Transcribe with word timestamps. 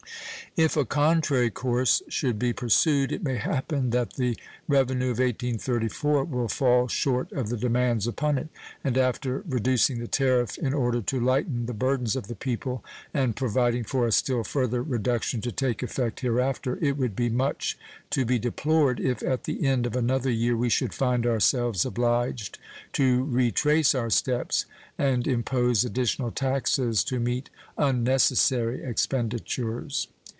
If 0.57 0.75
a 0.75 0.83
contrary 0.83 1.49
course 1.49 2.01
should 2.09 2.37
be 2.37 2.51
pursued, 2.51 3.13
it 3.13 3.23
may 3.23 3.37
happen 3.37 3.91
that 3.91 4.15
the 4.15 4.35
revenue 4.67 5.05
of 5.11 5.19
1834 5.19 6.25
will 6.25 6.49
fall 6.49 6.89
short 6.89 7.31
of 7.31 7.47
the 7.47 7.55
demands 7.55 8.05
upon 8.05 8.37
it, 8.37 8.49
and 8.83 8.97
after 8.97 9.45
reducing 9.47 9.99
the 9.99 10.09
tariff 10.09 10.57
in 10.57 10.73
order 10.73 11.01
to 11.03 11.19
lighten 11.21 11.67
the 11.67 11.73
burdens 11.73 12.17
of 12.17 12.27
the 12.27 12.35
people, 12.35 12.83
and 13.13 13.37
providing 13.37 13.85
for 13.85 14.05
a 14.05 14.11
still 14.11 14.43
further 14.43 14.83
reduction 14.83 15.39
to 15.39 15.53
take 15.53 15.81
effect 15.81 16.19
hereafter, 16.19 16.77
it 16.81 16.97
would 16.97 17.15
be 17.15 17.29
much 17.29 17.77
to 18.09 18.25
be 18.25 18.37
deplored 18.37 18.99
if 18.99 19.23
at 19.23 19.45
the 19.45 19.65
end 19.65 19.85
of 19.85 19.95
another 19.95 20.29
year 20.31 20.57
we 20.57 20.67
should 20.69 20.93
find 20.93 21.25
ourselves 21.25 21.85
obliged 21.85 22.59
to 22.91 23.23
retrace 23.23 23.95
our 23.95 24.09
steps 24.09 24.65
and 24.97 25.27
impose 25.27 25.85
additional 25.85 26.29
taxes 26.29 27.05
to 27.05 27.21
meet 27.21 27.49
unnecessary 27.77 28.83
expenditures. 28.83 30.09